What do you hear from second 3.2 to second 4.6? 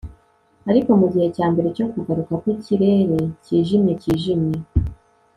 cyijimye cyijimye